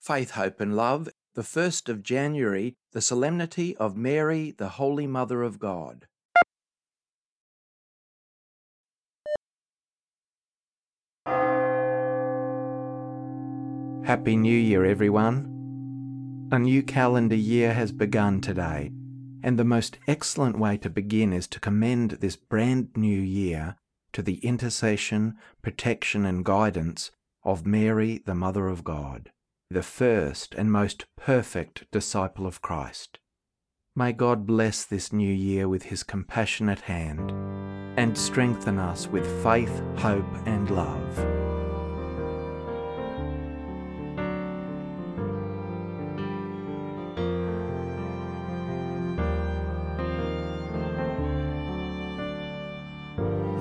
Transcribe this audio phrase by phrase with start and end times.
[0.00, 5.42] Faith, Hope and Love, the 1st of January, the Solemnity of Mary, the Holy Mother
[5.42, 6.06] of God.
[14.04, 16.48] Happy New Year, everyone.
[16.50, 18.90] A new calendar year has begun today,
[19.42, 23.76] and the most excellent way to begin is to commend this brand new year
[24.14, 27.10] to the intercession, protection, and guidance
[27.44, 29.30] of Mary, the Mother of God,
[29.70, 33.18] the first and most perfect disciple of Christ.
[33.94, 37.30] May God bless this new year with his compassionate hand
[37.98, 41.16] and strengthen us with faith, hope, and love.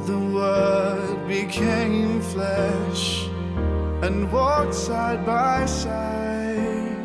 [0.07, 3.16] The Word became flesh
[4.17, 6.97] and walked side by side.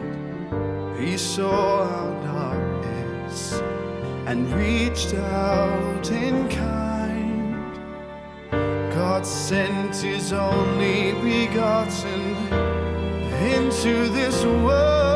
[0.98, 3.60] He saw our darkness
[4.26, 7.74] and reached out in kind.
[8.94, 12.22] God sent His only begotten
[13.52, 15.11] into this world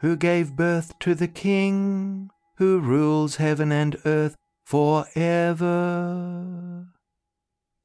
[0.00, 5.66] who gave birth to the King, who rules heaven and earth forever.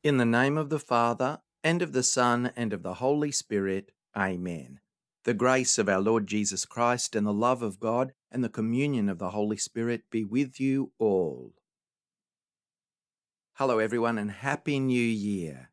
[0.04, 3.92] In the name of the Father, and of the Son, and of the Holy Spirit,
[4.18, 4.80] Amen.
[5.24, 9.08] The grace of our Lord Jesus Christ, and the love of God, and the communion
[9.08, 11.54] of the Holy Spirit be with you all.
[13.54, 15.70] Hello, everyone, and Happy New Year.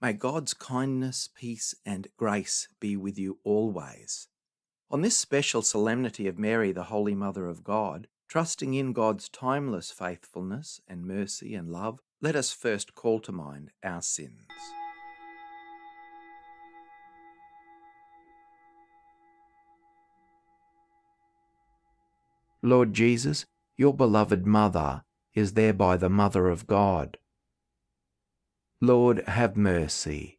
[0.00, 4.28] May God's kindness, peace, and grace be with you always.
[4.90, 9.90] On this special solemnity of Mary, the Holy Mother of God, trusting in God's timeless
[9.90, 14.48] faithfulness and mercy and love, let us first call to mind our sins.
[22.62, 23.44] Lord Jesus,
[23.76, 25.02] your beloved Mother
[25.34, 27.18] is thereby the Mother of God.
[28.80, 30.37] Lord, have mercy.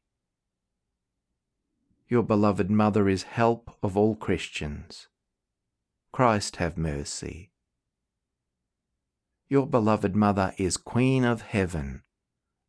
[2.09, 5.09] Your beloved Mother is help of all Christians.
[6.11, 7.51] Christ, have mercy.
[9.47, 12.01] Your beloved Mother is Queen of Heaven.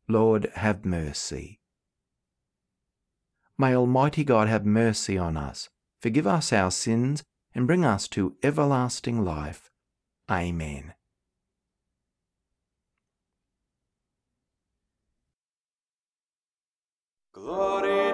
[0.07, 1.59] Lord, have mercy.
[3.57, 7.23] May Almighty God have mercy on us, forgive us our sins,
[7.55, 9.71] and bring us to everlasting life.
[10.29, 10.93] Amen.
[17.33, 18.10] Glory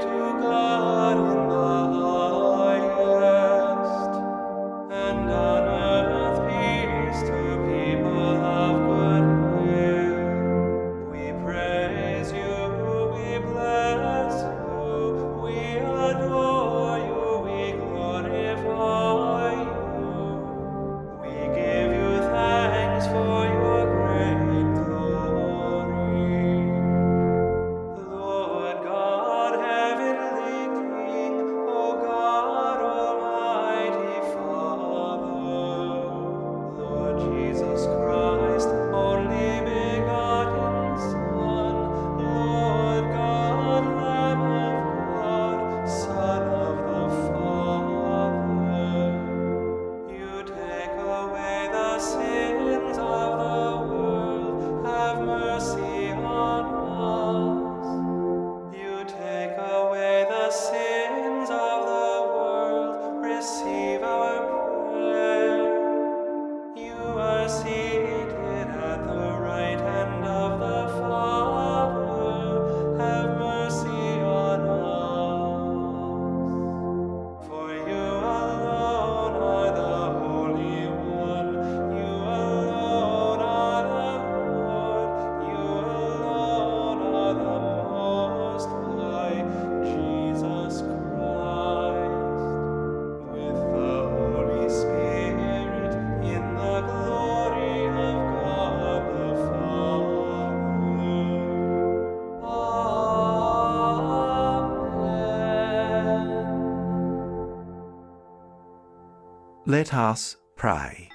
[109.67, 111.09] Let us pray.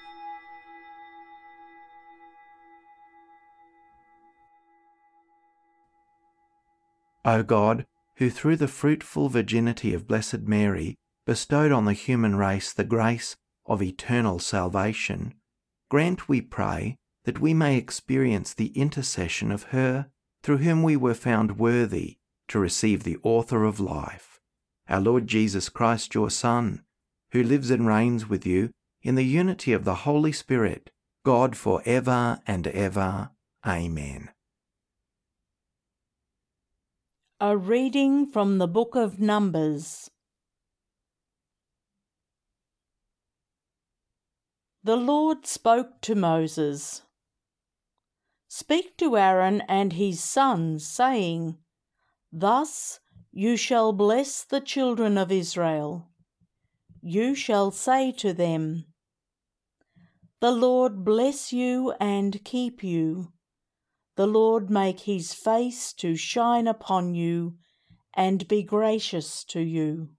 [7.25, 12.71] O God, who through the fruitful virginity of Blessed Mary bestowed on the human race
[12.71, 13.35] the grace
[13.65, 15.33] of eternal salvation,
[15.89, 20.11] grant, we pray, that we may experience the intercession of her
[20.43, 22.17] through whom we were found worthy
[22.49, 24.39] to receive the author of life,
[24.87, 26.83] our Lord Jesus Christ, your Son,
[27.33, 28.69] who lives and reigns with you
[29.01, 30.91] in the unity of the Holy Spirit,
[31.25, 33.31] God for ever and ever.
[33.65, 34.29] Amen.
[37.39, 40.11] A reading from the book of Numbers.
[44.83, 47.01] The Lord spoke to Moses
[48.47, 51.57] Speak to Aaron and his sons, saying,
[52.31, 52.99] Thus
[53.31, 56.12] you shall bless the children of Israel.
[57.05, 58.85] You shall say to them,
[60.39, 63.33] The Lord bless you and keep you.
[64.15, 67.57] The Lord make his face to shine upon you
[68.13, 70.11] and be gracious to you.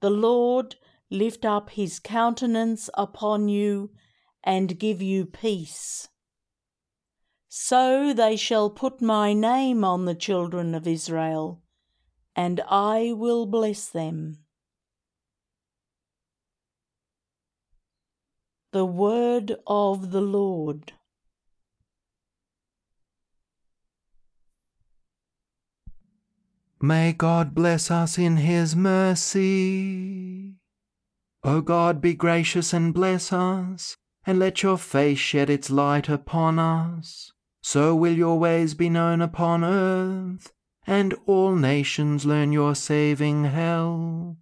[0.00, 0.76] The Lord
[1.10, 3.92] lift up his countenance upon you
[4.44, 6.08] and give you peace.
[7.48, 11.62] So they shall put my name on the children of Israel,
[12.36, 14.44] and I will bless them.
[18.70, 20.92] The word of the Lord.
[26.78, 30.56] May God bless us in his mercy.
[31.42, 33.96] O God, be gracious and bless us,
[34.26, 37.32] and let your face shed its light upon us.
[37.62, 40.52] So will your ways be known upon earth,
[40.86, 44.36] and all nations learn your saving help.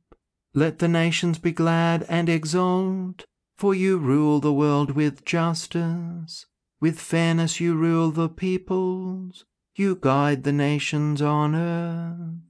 [0.53, 3.25] Let the nations be glad and exult,
[3.57, 6.47] for you rule the world with justice.
[6.81, 9.45] With fairness you rule the peoples.
[9.75, 12.41] You guide the nations on earth.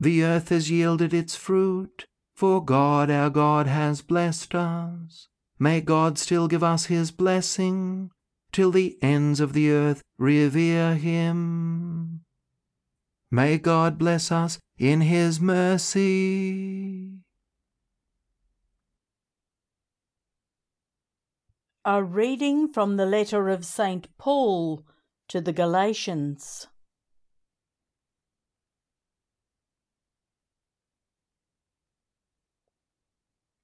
[0.00, 5.28] The earth has yielded its fruit, for God our God has blessed us.
[5.58, 8.10] May God still give us his blessing,
[8.52, 12.20] till the ends of the earth revere him.
[13.30, 17.13] May God bless us in his mercy.
[21.86, 24.08] A reading from the letter of St.
[24.16, 24.86] Paul
[25.28, 26.66] to the Galatians.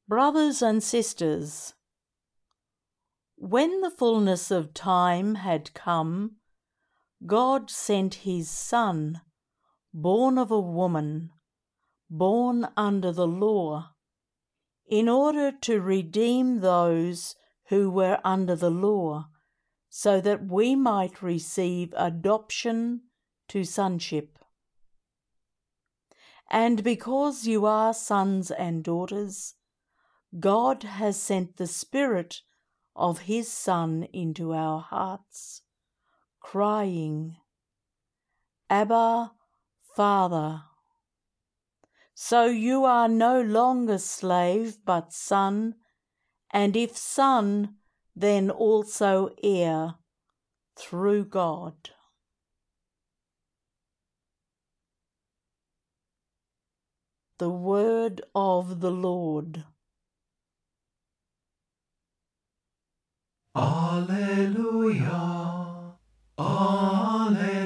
[0.07, 1.73] Brothers and sisters,
[3.37, 6.37] when the fullness of time had come,
[7.25, 9.23] God sent his Son,
[9.95, 11.31] born of a woman,
[12.11, 13.93] born under the law,
[14.87, 17.35] in order to redeem those
[17.71, 19.29] who were under the law,
[19.89, 23.01] so that we might receive adoption
[23.49, 24.39] to sonship.
[26.51, 29.55] And because you are sons and daughters,
[30.39, 32.43] God has sent the Spirit
[32.97, 35.63] of His Son into our hearts,
[36.41, 37.37] crying,
[38.69, 39.33] Abba,
[39.95, 40.63] Father.
[42.15, 45.77] So you are no longer slave, but son,
[46.53, 47.77] and if son,
[48.15, 49.95] then also heir
[50.77, 51.91] through God.
[57.39, 59.65] The word of the Lord.
[63.57, 65.11] Alleluia.
[66.39, 67.60] Alleluia.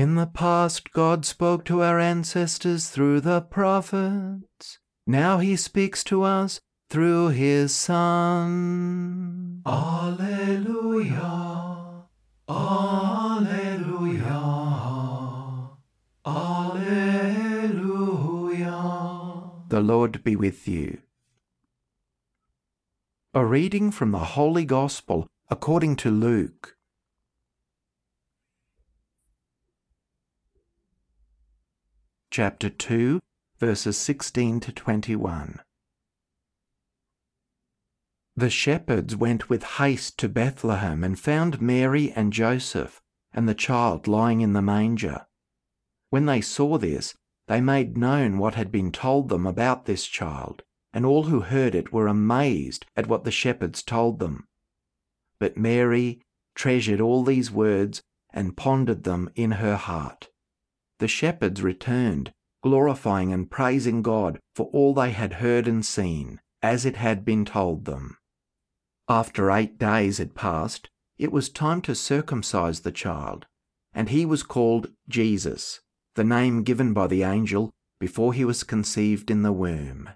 [0.00, 4.78] In the past, God spoke to our ancestors through the prophets.
[5.06, 9.60] Now he speaks to us through his Son.
[9.66, 11.20] Alleluia.
[12.48, 14.40] Alleluia.
[16.24, 17.50] Alleluia.
[19.68, 21.02] The Lord be with you.
[23.34, 26.78] A reading from the Holy Gospel according to Luke.
[32.32, 33.18] Chapter 2,
[33.58, 35.58] verses 16 to 21.
[38.36, 43.00] The shepherds went with haste to Bethlehem and found Mary and Joseph
[43.32, 45.26] and the child lying in the manger.
[46.10, 47.16] When they saw this,
[47.48, 51.74] they made known what had been told them about this child, and all who heard
[51.74, 54.46] it were amazed at what the shepherds told them.
[55.40, 56.22] But Mary
[56.54, 60.29] treasured all these words and pondered them in her heart.
[61.00, 62.30] The shepherds returned,
[62.62, 67.46] glorifying and praising God for all they had heard and seen, as it had been
[67.46, 68.18] told them.
[69.08, 73.46] After eight days had passed, it was time to circumcise the child,
[73.94, 75.80] and he was called Jesus,
[76.16, 80.10] the name given by the angel before he was conceived in the womb.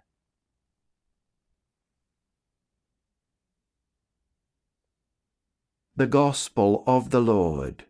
[5.96, 7.86] The Gospel of the Lord.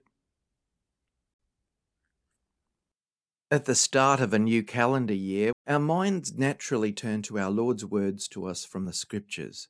[3.55, 7.85] At the start of a new calendar year, our minds naturally turn to our Lord's
[7.85, 9.69] words to us from the Scriptures.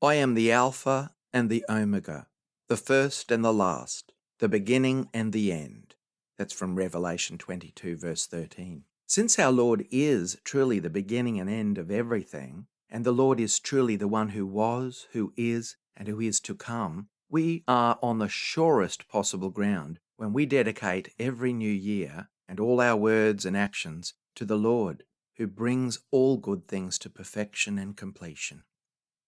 [0.00, 2.28] I am the Alpha and the Omega,
[2.70, 5.96] the first and the last, the beginning and the end.
[6.38, 8.84] That's from Revelation 22, verse 13.
[9.06, 13.60] Since our Lord is truly the beginning and end of everything, and the Lord is
[13.60, 18.18] truly the one who was, who is, and who is to come, we are on
[18.18, 23.56] the surest possible ground when we dedicate every new year and all our words and
[23.56, 25.04] actions to the Lord,
[25.36, 28.64] who brings all good things to perfection and completion.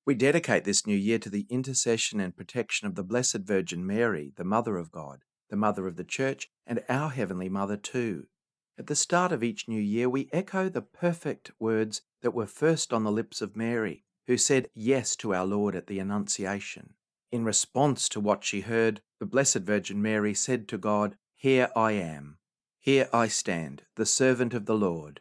[0.05, 4.33] We dedicate this new year to the intercession and protection of the Blessed Virgin Mary,
[4.35, 8.27] the Mother of God, the Mother of the Church, and our Heavenly Mother too.
[8.77, 12.93] At the start of each new year, we echo the perfect words that were first
[12.93, 16.95] on the lips of Mary, who said yes to our Lord at the Annunciation.
[17.31, 21.93] In response to what she heard, the Blessed Virgin Mary said to God, Here I
[21.93, 22.39] am.
[22.85, 25.21] Here I stand, the servant of the Lord.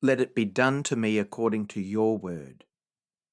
[0.00, 2.64] Let it be done to me according to your word.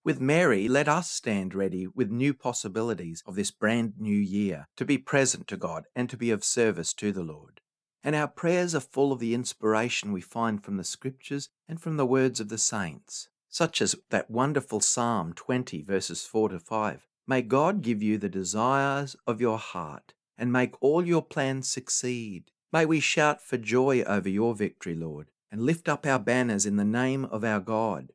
[0.04, 4.86] With Mary, let us stand ready with new possibilities of this brand new year to
[4.86, 7.62] be present to God and to be of service to the Lord.
[8.04, 11.98] And our prayers are full of the inspiration we find from the Scriptures and from
[11.98, 17.06] the words of the saints, such as that wonderful Psalm 20, verses 4 to 5
[17.28, 22.46] May God give you the desires of your heart and make all your plans succeed.
[22.72, 26.76] May we shout for joy over your victory, Lord, and lift up our banners in
[26.76, 28.14] the name of our God.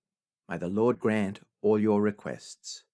[0.49, 2.85] May the Lord grant all your requests.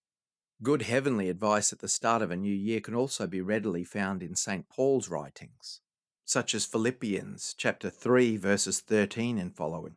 [0.62, 4.22] Good heavenly advice at the start of a new year can also be readily found
[4.22, 4.70] in St.
[4.70, 5.82] Paul's writings,
[6.24, 9.96] such as Philippians chapter 3 verses 13 and following.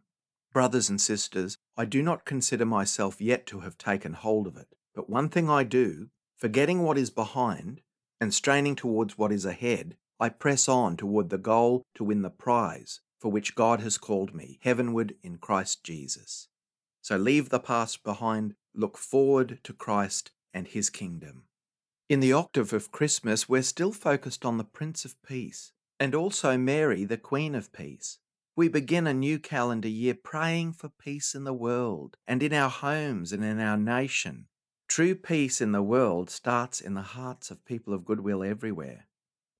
[0.51, 4.67] Brothers and sisters, I do not consider myself yet to have taken hold of it,
[4.93, 7.79] but one thing I do, forgetting what is behind
[8.19, 12.29] and straining towards what is ahead, I press on toward the goal to win the
[12.29, 16.47] prize for which God has called me heavenward in Christ Jesus.
[17.01, 21.45] So leave the past behind, look forward to Christ and his kingdom.
[22.09, 26.57] In the octave of Christmas, we're still focused on the Prince of Peace and also
[26.57, 28.19] Mary, the Queen of Peace.
[28.55, 32.69] We begin a new calendar year praying for peace in the world and in our
[32.69, 34.47] homes and in our nation
[34.93, 39.07] True peace in the world starts in the hearts of people of goodwill everywhere.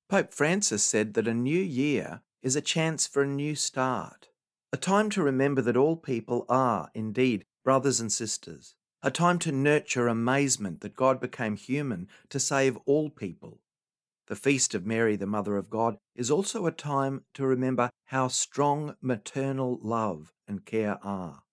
[0.10, 4.30] Pope Francis said that a new year is a chance for a new start,
[4.72, 9.52] a time to remember that all people are, indeed, brothers and sisters, a time to
[9.52, 13.60] nurture amazement that God became human to save all people.
[14.28, 18.30] The feast of Mary, the Mother of God, is also a time to remember how
[18.30, 21.44] strong maternal love and care are,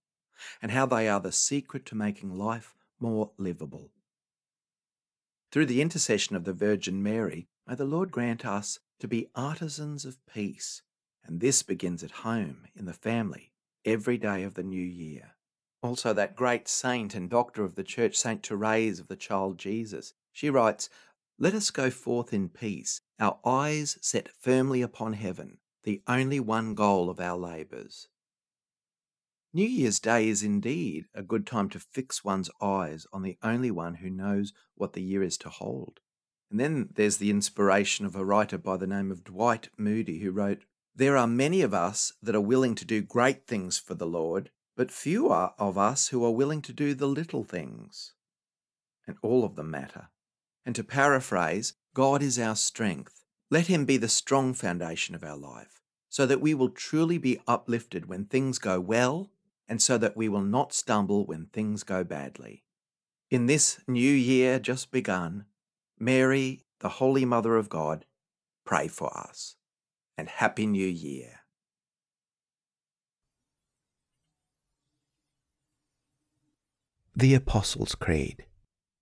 [0.62, 3.90] and how they are the secret to making life more livable.
[5.50, 10.04] Through the intercession of the Virgin Mary, may the Lord grant us to be artisans
[10.04, 10.82] of peace,
[11.24, 13.52] and this begins at home, in the family,
[13.84, 15.36] every day of the new year.
[15.80, 20.14] Also, that great saint and doctor of the church, Saint Therese of the child Jesus,
[20.32, 20.90] she writes,
[21.38, 26.74] Let us go forth in peace, our eyes set firmly upon heaven, the only one
[26.74, 28.08] goal of our labours.
[29.54, 33.70] New Year's Day is indeed a good time to fix one's eyes on the only
[33.70, 36.00] one who knows what the year is to hold.
[36.50, 40.32] And then there's the inspiration of a writer by the name of Dwight Moody, who
[40.32, 40.64] wrote,
[40.94, 44.50] There are many of us that are willing to do great things for the Lord,
[44.76, 48.14] but few are of us who are willing to do the little things.
[49.06, 50.08] And all of them matter.
[50.66, 53.24] And to paraphrase, God is our strength.
[53.50, 57.40] Let him be the strong foundation of our life, so that we will truly be
[57.46, 59.30] uplifted when things go well,
[59.68, 62.64] and so that we will not stumble when things go badly.
[63.30, 65.46] In this new year just begun,
[66.02, 68.06] Mary, the Holy Mother of God,
[68.64, 69.56] pray for us.
[70.16, 71.40] And Happy New Year.
[77.14, 78.46] The Apostles' Creed.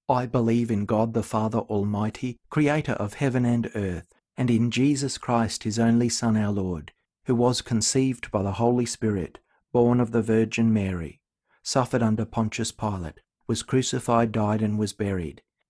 [0.09, 5.19] I believe in God the Father Almighty, creator of heaven and earth, and in Jesus
[5.19, 6.93] Christ, his only Son, our Lord,
[7.26, 9.38] who was conceived by the Holy Spirit,
[9.73, 11.21] born of the Virgin Mary,
[11.62, 15.43] suffered under Pontius Pilate, was crucified, died, and was buried.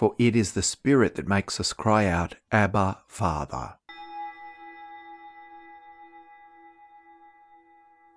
[0.00, 3.74] for it is the Spirit that makes us cry out, Abba, Father.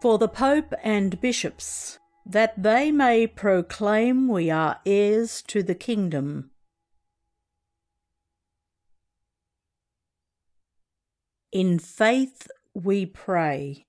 [0.02, 6.52] For the Pope and Bishops that they may proclaim we are heirs to the kingdom.
[11.52, 13.88] In faith we pray.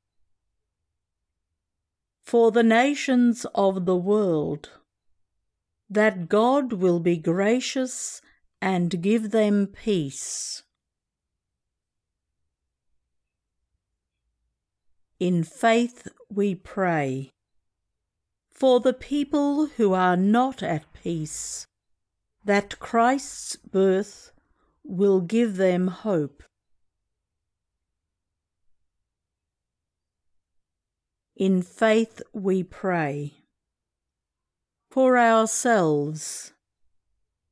[2.24, 4.70] For the nations of the world,
[5.94, 8.20] that God will be gracious
[8.61, 10.64] and give them peace.
[15.20, 17.30] In faith we pray
[18.48, 21.66] for the people who are not at peace,
[22.44, 24.33] that Christ's birth
[24.83, 26.42] will give them hope.
[31.37, 33.43] In faith we pray.
[34.94, 36.52] For ourselves,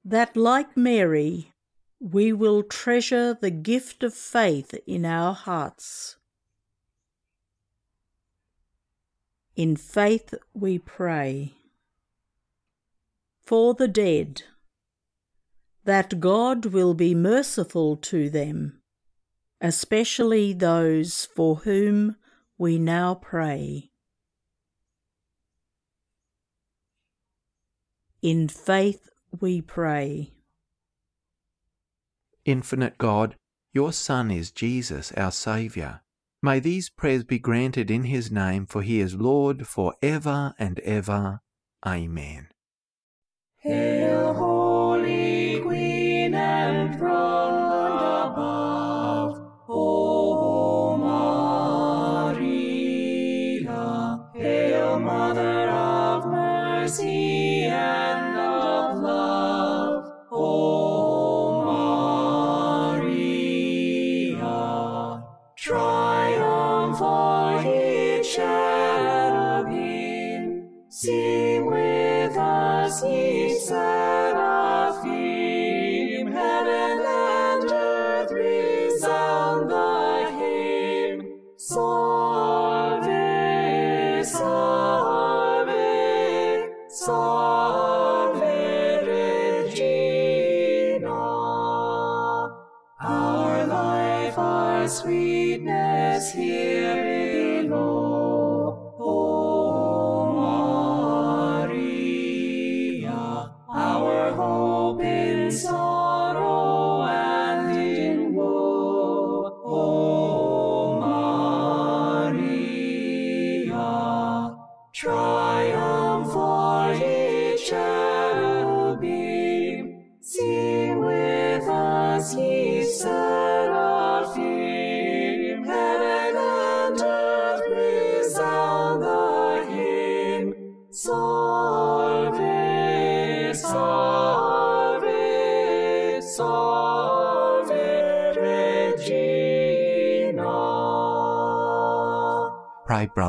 [0.04, 1.52] that like Mary,
[1.98, 6.18] we will treasure the gift of faith in our hearts
[9.56, 11.54] In faith we pray.
[13.42, 14.44] For the dead,
[15.84, 18.80] that God will be merciful to them,
[19.60, 22.16] especially those for whom
[22.56, 23.91] we now pray.
[28.22, 29.08] In faith
[29.40, 30.32] we pray.
[32.44, 33.34] Infinite God,
[33.72, 36.02] your Son is Jesus, our Saviour.
[36.40, 40.78] May these prayers be granted in his name, for he is Lord for ever and
[40.80, 41.40] ever.
[41.84, 42.46] Amen.
[43.58, 44.34] Hail,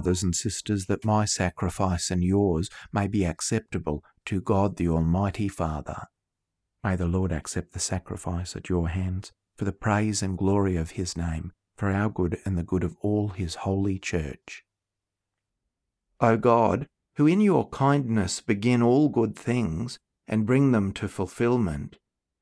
[0.04, 5.48] brothers and sisters, that my sacrifice and yours may be acceptable to God the Almighty
[5.48, 6.08] Father.
[6.84, 10.92] May the Lord accept the sacrifice at your hands for the praise and glory of
[10.92, 14.66] his name, for our good and the good of all his holy church.
[16.20, 16.86] O God,
[17.16, 21.96] who in your kindness begin all good things and bring them to fulfilment,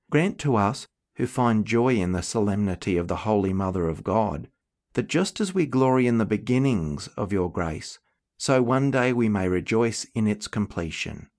[0.09, 4.47] grant to us who find joy in the solemnity of the Holy Mother of God,
[4.93, 7.99] that just as we glory in the beginnings of your grace,
[8.37, 11.29] so one day we may rejoice in its completion.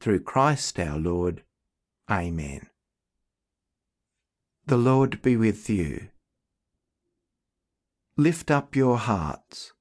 [0.00, 1.42] Through Christ our Lord.
[2.10, 2.68] Amen.
[4.66, 6.08] The Lord be with you.
[8.16, 9.72] Lift up your hearts.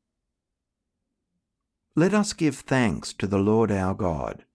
[1.96, 4.46] Let us give thanks to the Lord our God.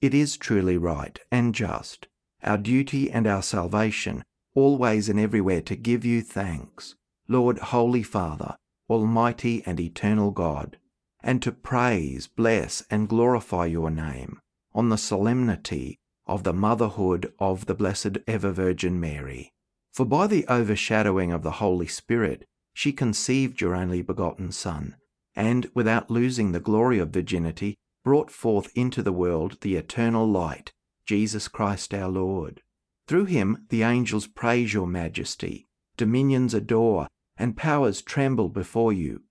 [0.00, 2.06] It is truly right and just,
[2.42, 4.24] our duty and our salvation,
[4.56, 6.96] always and everywhere to give you thanks,
[7.28, 8.56] Lord, Holy Father,
[8.88, 10.78] Almighty and Eternal God,
[11.22, 14.40] and to praise, bless, and glorify your name
[14.74, 19.52] on the solemnity of the motherhood of the Blessed Ever Virgin Mary.
[19.92, 24.96] For by the overshadowing of the Holy Spirit, she conceived your only begotten Son,
[25.34, 30.72] and, without losing the glory of virginity, brought forth into the world the eternal light,
[31.06, 32.62] Jesus Christ our Lord.
[33.06, 35.66] Through him the angels praise your majesty,
[35.96, 39.22] dominions adore, and powers tremble before you.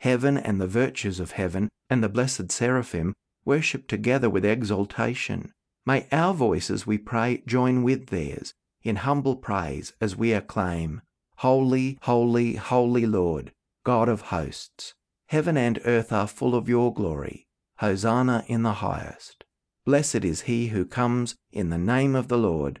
[0.00, 3.14] Heaven and the virtues of heaven and the blessed seraphim
[3.44, 5.52] worship together with exaltation.
[5.86, 11.02] May our voices, we pray, join with theirs in humble praise as we acclaim,
[11.36, 13.52] Holy, holy, holy Lord,
[13.84, 14.94] God of hosts.
[15.28, 17.46] Heaven and earth are full of your glory.
[17.78, 19.44] Hosanna in the highest.
[19.84, 22.80] Blessed is he who comes in the name of the Lord.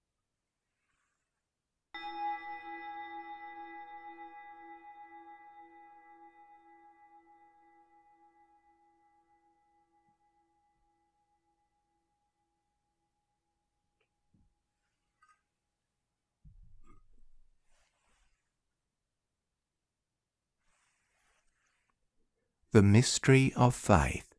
[22.73, 24.33] The mystery of faith.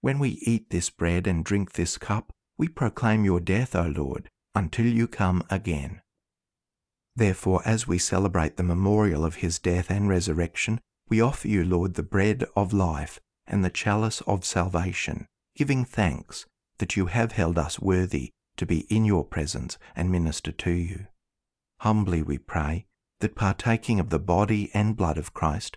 [0.00, 4.28] When we eat this bread and drink this cup, we proclaim your death, O Lord,
[4.54, 6.00] until you come again.
[7.16, 11.94] Therefore, as we celebrate the memorial of his death and resurrection, we offer you, Lord,
[11.94, 16.46] the bread of life and the chalice of salvation, giving thanks
[16.78, 21.08] that you have held us worthy to be in your presence and minister to you.
[21.80, 22.86] Humbly we pray
[23.18, 25.76] that partaking of the body and blood of Christ,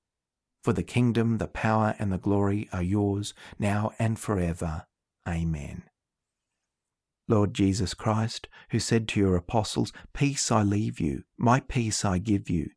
[0.63, 4.85] For the kingdom, the power, and the glory are yours, now and forever.
[5.27, 5.83] Amen.
[7.27, 12.17] Lord Jesus Christ, who said to your apostles, Peace I leave you, my peace I
[12.17, 12.71] give you.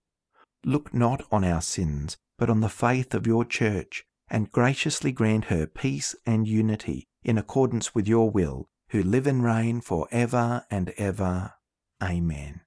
[0.65, 5.47] Look not on our sins, but on the faith of your church, and graciously grant
[5.47, 10.65] her peace and unity in accordance with your will, who live and reign for ever
[10.71, 11.55] and ever.
[12.03, 12.61] Amen.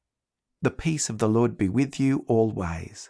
[0.62, 3.10] The peace of the Lord be with you always.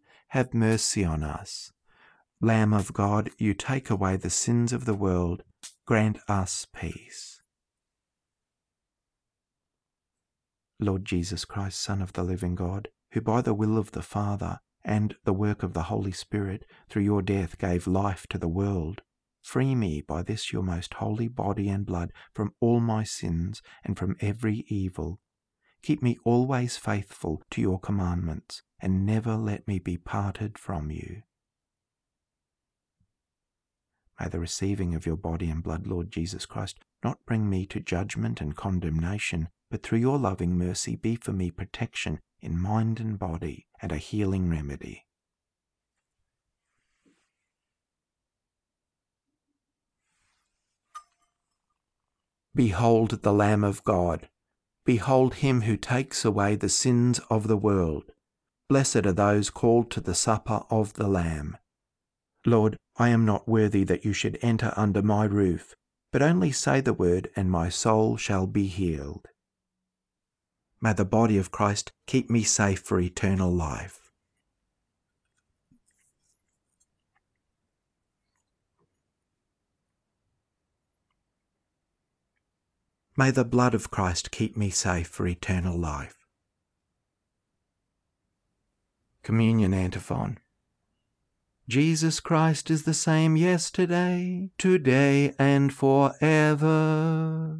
[0.31, 1.73] have mercy on us.
[2.39, 5.43] Lamb of God, you take away the sins of the world,
[5.85, 7.41] grant us peace.
[10.79, 14.59] Lord Jesus Christ, Son of the living God, who by the will of the Father
[14.85, 19.01] and the work of the Holy Spirit through your death gave life to the world,
[19.41, 23.99] free me by this your most holy body and blood from all my sins and
[23.99, 25.19] from every evil.
[25.83, 31.23] Keep me always faithful to your commandments, and never let me be parted from you.
[34.19, 37.79] May the receiving of your body and blood, Lord Jesus Christ, not bring me to
[37.79, 43.17] judgment and condemnation, but through your loving mercy be for me protection in mind and
[43.17, 45.07] body and a healing remedy.
[52.53, 54.27] Behold the Lamb of God.
[54.85, 58.11] Behold him who takes away the sins of the world.
[58.67, 61.57] Blessed are those called to the supper of the Lamb.
[62.45, 65.75] Lord, I am not worthy that you should enter under my roof,
[66.11, 69.27] but only say the word, and my soul shall be healed.
[70.81, 74.00] May the body of Christ keep me safe for eternal life.
[83.21, 86.25] May the blood of Christ keep me safe for eternal life.
[89.21, 90.39] Communion Antiphon.
[91.69, 97.59] Jesus Christ is the same yesterday, today, and forever.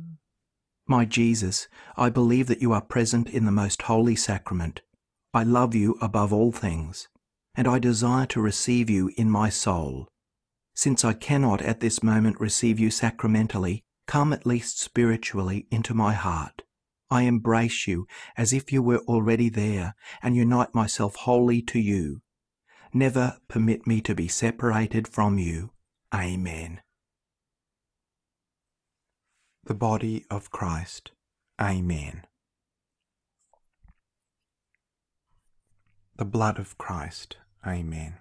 [0.88, 4.82] My Jesus, I believe that you are present in the most holy sacrament.
[5.32, 7.08] I love you above all things,
[7.54, 10.08] and I desire to receive you in my soul.
[10.74, 16.14] Since I cannot at this moment receive you sacramentally, come at least spiritually into my
[16.14, 16.64] heart.
[17.10, 22.22] I embrace you as if you were already there and unite myself wholly to you.
[22.94, 25.72] Never permit me to be separated from you.
[26.14, 26.82] Amen
[29.72, 31.12] the body of Christ.
[31.60, 32.26] Amen.
[36.18, 37.38] The blood of Christ.
[37.66, 38.18] Amen.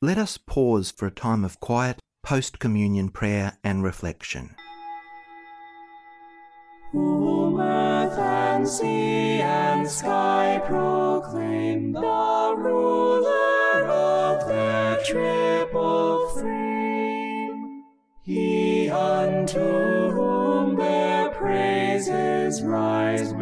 [0.00, 4.52] Let us pause for a time of quiet post communion prayer and reflection.
[6.90, 17.84] Whom earth and sea and sky proclaim the ruler of their triple frame.
[18.22, 19.60] He unto
[20.10, 23.32] whom their praises rise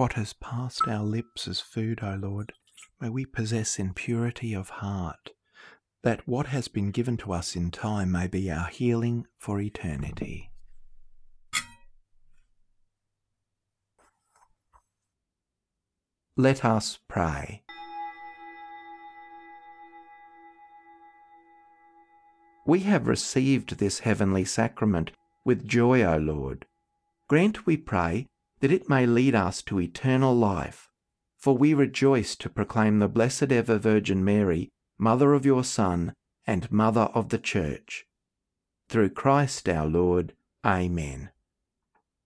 [0.00, 2.54] What has passed our lips as food, O Lord,
[3.02, 5.32] may we possess in purity of heart,
[6.02, 10.52] that what has been given to us in time may be our healing for eternity.
[16.34, 17.64] Let us pray.
[22.66, 25.10] We have received this heavenly sacrament
[25.44, 26.64] with joy, O Lord.
[27.28, 28.28] Grant, we pray,
[28.60, 30.88] that it may lead us to eternal life.
[31.38, 34.68] For we rejoice to proclaim the Blessed Ever Virgin Mary,
[34.98, 36.14] Mother of your Son,
[36.46, 38.06] and Mother of the Church.
[38.88, 40.34] Through Christ our Lord.
[40.64, 41.30] Amen.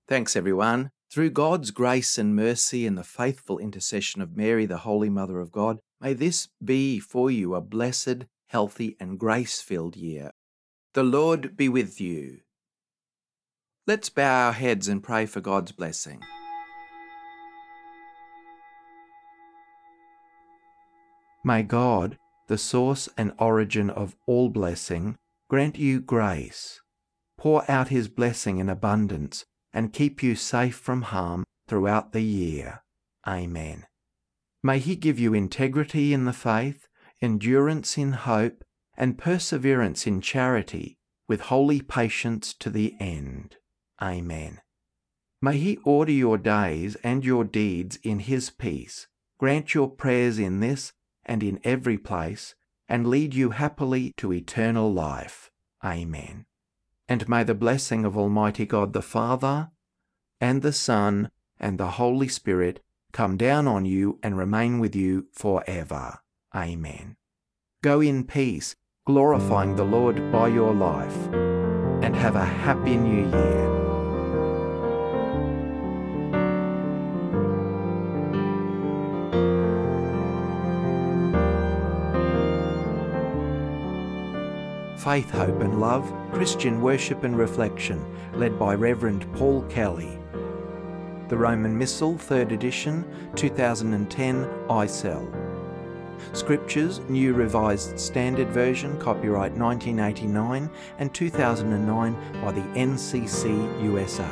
[0.08, 0.90] Thanks, everyone.
[1.10, 5.52] Through God's grace and mercy and the faithful intercession of Mary, the Holy Mother of
[5.52, 10.32] God, may this be for you a blessed, healthy, and grace filled year.
[10.94, 12.40] The Lord be with you.
[13.86, 16.22] Let's bow our heads and pray for God's blessing.
[21.44, 22.16] May God,
[22.46, 25.16] the source and origin of all blessing,
[25.50, 26.80] grant you grace,
[27.36, 29.44] pour out his blessing in abundance,
[29.74, 32.82] and keep you safe from harm throughout the year.
[33.28, 33.84] Amen.
[34.62, 36.88] May he give you integrity in the faith,
[37.20, 38.64] endurance in hope,
[38.96, 40.96] and perseverance in charity,
[41.28, 43.56] with holy patience to the end.
[44.00, 44.61] Amen.
[45.40, 50.61] May he order your days and your deeds in his peace, grant your prayers in
[50.61, 50.92] this
[51.24, 52.54] and in every place,
[52.88, 55.50] and lead you happily to eternal life.
[55.85, 56.46] Amen.
[57.09, 59.70] And may the blessing of Almighty God the Father,
[60.40, 61.30] and the Son,
[61.61, 62.80] and the Holy Spirit
[63.12, 66.20] come down on you and remain with you for ever.
[66.54, 67.16] Amen.
[67.83, 68.76] Go in peace,
[69.07, 71.16] glorifying the Lord by your life,
[72.02, 73.83] and have a happy new year.
[85.04, 90.18] Faith, Hope and Love, Christian Worship and Reflection, led by Reverend Paul Kelly.
[91.28, 93.04] The Roman Missal, 3rd edition,
[93.36, 95.28] 2010, ICEL.
[96.32, 104.30] Scriptures, New Revised Standard Version, copyright 1989 and 2009 by the NCC USA.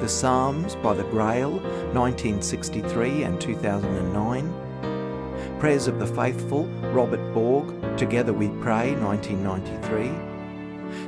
[0.00, 1.60] The Psalms by the Grail,
[1.92, 4.52] 1963 and 2009.
[5.60, 7.72] Prayers of the Faithful, Robert Borg,
[8.04, 10.12] Together We Pray, 1993.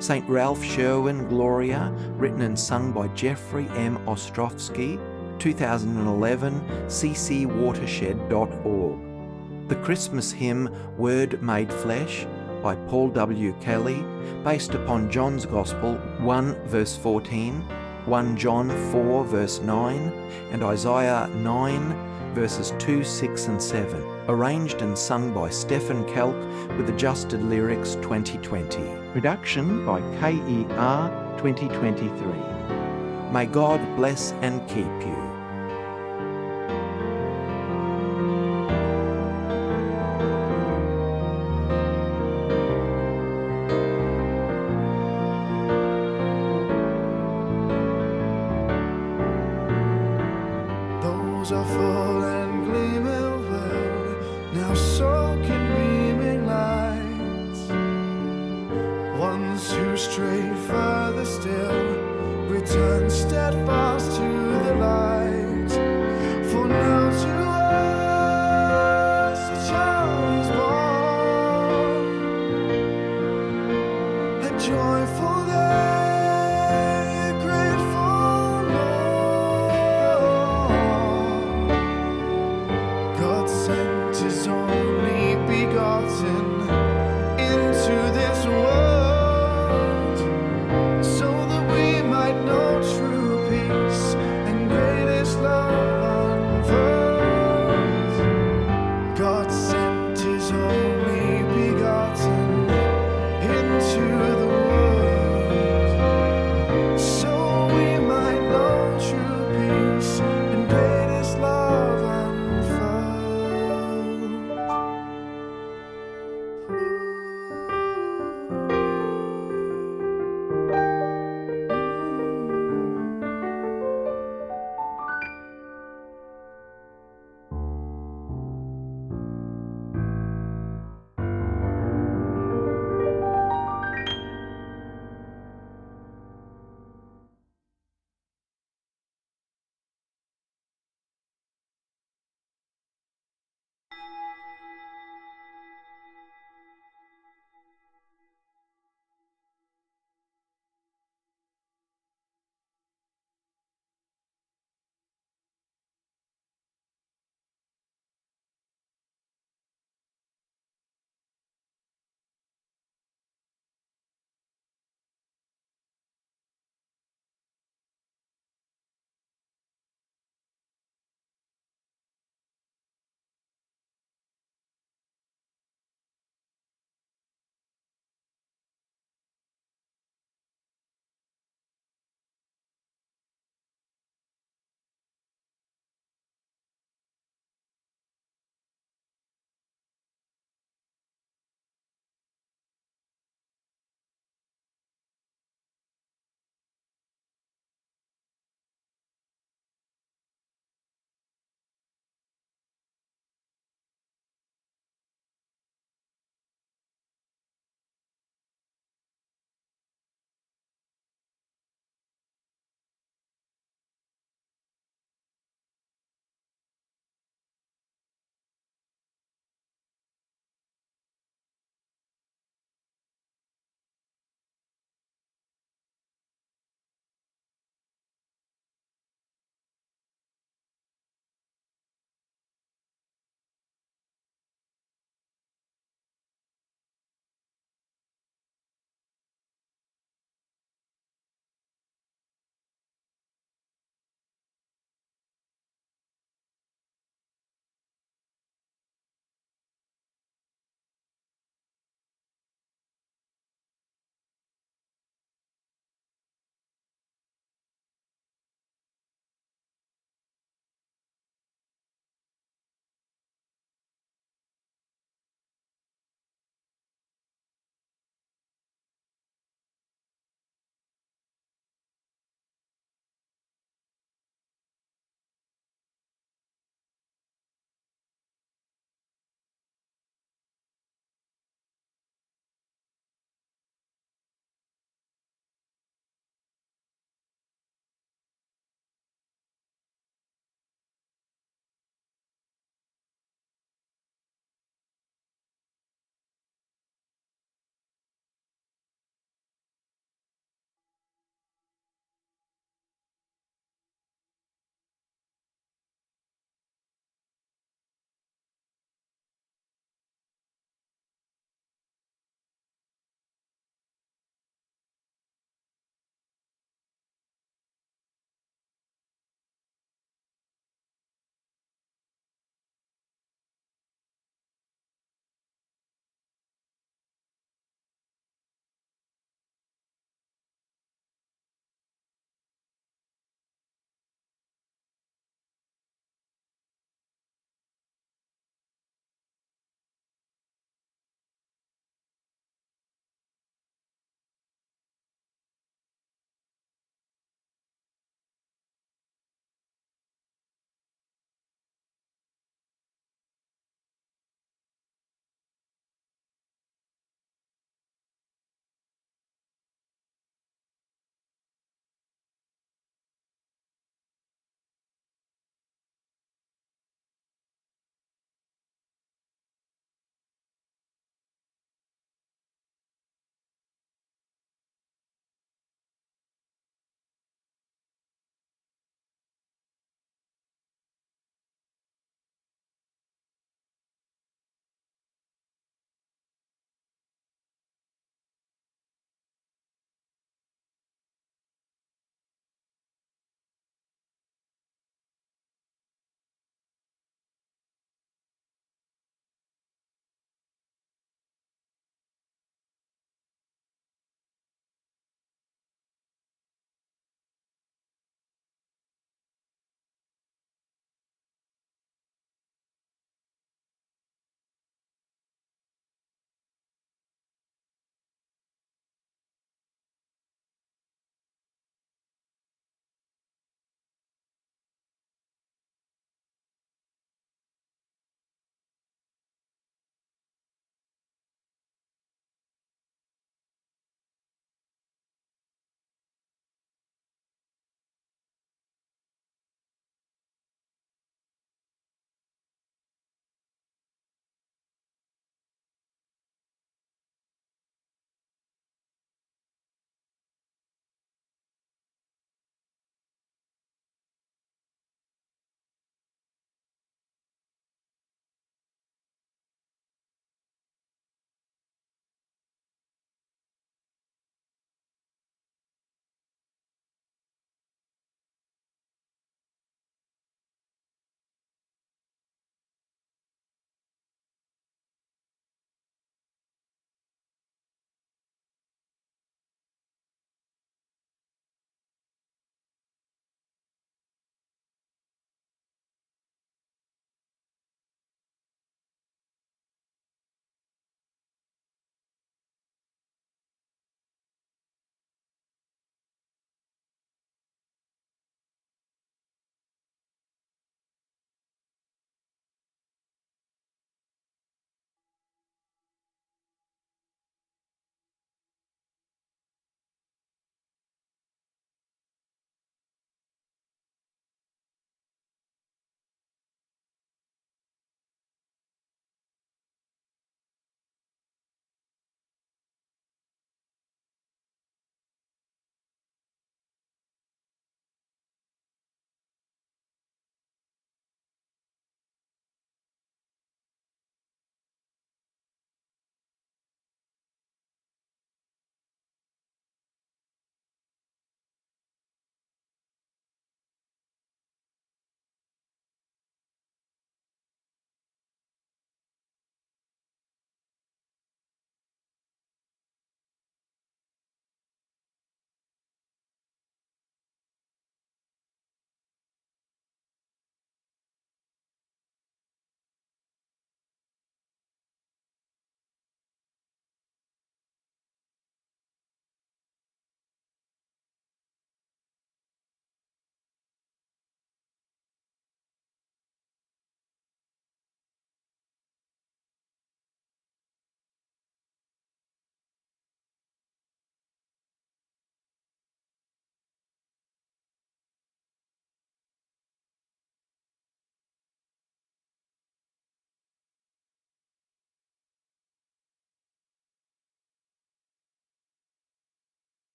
[0.00, 0.28] St.
[0.28, 3.96] Ralph Sherwin Gloria, written and sung by Jeffrey M.
[4.06, 4.98] Ostrowski,
[5.38, 9.68] 2011, ccwatershed.org.
[9.68, 12.26] The Christmas hymn Word Made Flesh
[12.60, 13.54] by Paul W.
[13.60, 14.04] Kelly,
[14.42, 17.60] based upon John's Gospel 1 verse 14,
[18.06, 20.12] 1 John 4 verse 9,
[20.50, 26.36] and Isaiah 9 verses 2, 6, and 7, arranged and sung by Stephen Kelk
[26.76, 29.12] with adjusted lyrics 2020.
[29.12, 33.32] Production by KER 2023.
[33.32, 35.29] May God bless and keep you.